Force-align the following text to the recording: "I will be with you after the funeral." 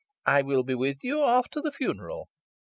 "I 0.25 0.41
will 0.41 0.63
be 0.63 0.73
with 0.73 1.03
you 1.03 1.21
after 1.21 1.61
the 1.61 1.71
funeral." 1.71 2.27